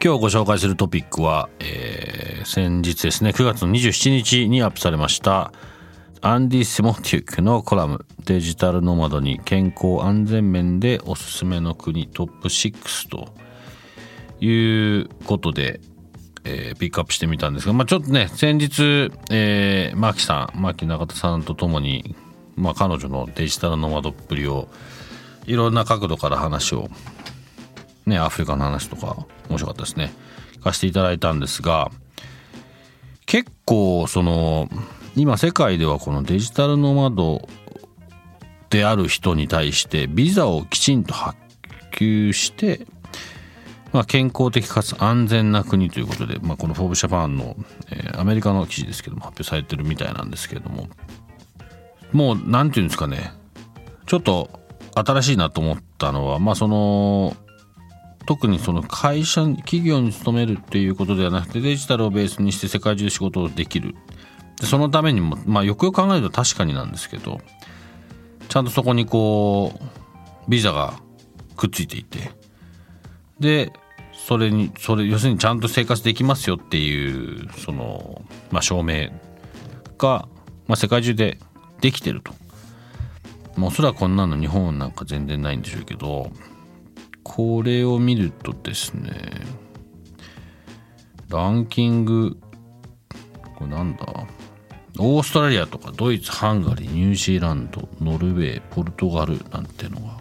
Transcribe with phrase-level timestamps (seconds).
[0.00, 5.52] 今日ご紹介するトピックは、えー、先日ですね9月の27日にアップされました
[6.20, 13.34] アンディ・シモティックのコラムデジタルノマドに健康安全面でおすすめの国トップ6と
[14.40, 15.80] いうことで、
[16.44, 22.14] えー、ピックアップしてみたんですが、まあ、ちょっとね先日、えー、マキさん牧中田さんとともに、
[22.54, 24.68] まあ、彼女のデジタルノマドっぷりを
[25.46, 26.88] いろんな角度から話を
[28.08, 30.12] ね、アフリカの話とか面白かったですね。
[30.62, 31.90] 貸していただいたんですが、
[33.26, 34.68] 結構その、
[35.16, 37.48] 今世界ではこのデジタルノマド
[38.70, 41.36] である人に対してビザをきちんと発
[41.90, 42.86] 給して、
[43.92, 47.56] まあ、健康的かつ安全な国ということで、まあ、この「フォーブ・ジャパンの」
[47.90, 50.88] えー、アメリカの記事ですけども発表されてるみたいなんですけれども
[52.12, 53.32] もう何て言うんですかね
[54.06, 54.50] ちょっと
[54.94, 57.36] 新しいなと思ったのはまあその
[58.28, 63.94] 特にその会社企業に勤めるっていうことではなくてデジタルをベースにして世界中で仕事をできる
[64.60, 67.40] でそのためにもまあよくよく考えると確かになんですけど
[68.50, 71.00] ちゃんとそこにこうビザが
[71.56, 72.30] くっついていて
[73.40, 73.72] で
[74.12, 78.20] それにそれ要するにちゃんと生活できますよっていうその、
[78.50, 79.08] まあ、証明
[79.96, 80.28] が、
[80.66, 81.38] まあ、世界中で
[81.80, 82.34] できてると。
[83.56, 86.30] まあ、おそらくこんなの日本なんか全然ないんでしょうけど
[87.28, 89.12] これを見るとですね
[91.28, 92.36] ランキング
[93.54, 94.06] これなんだ？
[94.98, 100.18] オーストラリアとかドイツハンガリーニュージーランドノルウェーポルトガルなんてのが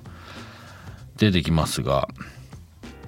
[1.16, 2.08] 出てきますが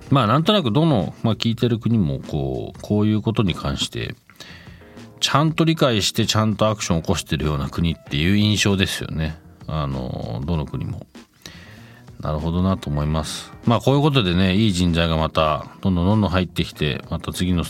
[0.09, 4.15] まあなんとなくどの、まあ、聞いてる国もこうこういうことに関して
[5.19, 9.37] ちゃんと理解してちゃんとアクションを起こしてるような国っていう印象ですよね
[9.67, 11.05] あのどの国も。
[12.19, 13.51] なるほどなと思います。
[13.65, 17.63] まあこういうことでね、いい人材がまたどんどんどんどん入ってきて、また次の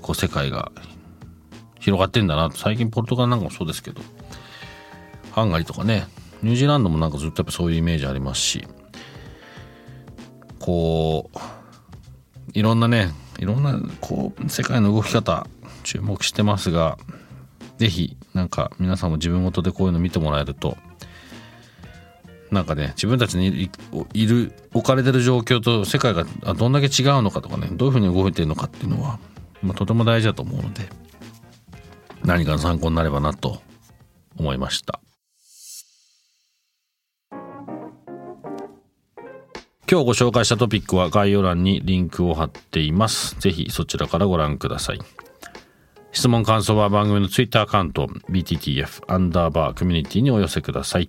[0.00, 0.70] こう世界が
[1.80, 2.50] 広がってんだな。
[2.54, 4.00] 最近ポルトガルなんかもそうですけど、
[5.32, 6.06] ハンガリーとかね、
[6.42, 8.66] ニュージーランドもなんかずっとやっぱそういうイメージありますし、
[10.60, 11.38] こう、
[12.52, 15.46] いろんなね、いろんなこう世界の動き方
[15.82, 16.98] 注目してますが、
[17.78, 20.76] 是非なんか皆さんも自分ごとでこういうの見てもらえると
[22.50, 23.70] なんかね自分たちに
[24.12, 26.24] いる置かれてる状況と世界が
[26.54, 29.18] どんだけ違うのかとかねどういうふうに動いてるのかっていうのは、
[29.62, 30.88] まあ、とても大事だと思うので
[32.24, 33.62] 何かの参考になればなと
[34.36, 35.00] 思いました。
[39.90, 43.34] 今日ご紹介したトピックは概要欄にリンクを貼っています。
[43.40, 45.00] ぜひそちらからご覧ください。
[46.12, 51.08] 質問感想は番組のツイッターアカウント BTTF アンダーバーコミュニティにお寄せください。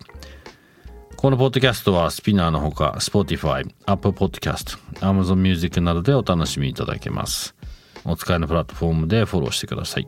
[1.22, 7.54] このポッドキャストはスピナーのほか Spotify、Apple Podcast、Amazon Music などでお楽しみいただけます。
[8.04, 10.08] お使いのプラットフォームでフォローしてください。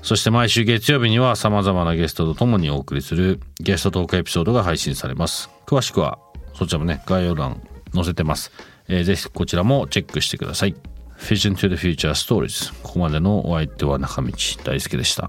[0.00, 5.50] そして毎週月曜日には様々なゲストと共にお送りするゲストトークエピソードが配信されます。
[5.66, 6.18] 詳しくは
[6.54, 7.60] そちらもね、概要欄
[7.92, 8.52] 載せてます。
[8.88, 10.74] えー、ぜひこちらもチェックしてください。
[11.18, 14.32] Vision to the Future Stories ここまでのお相手は中道
[14.64, 15.28] 大輔でした。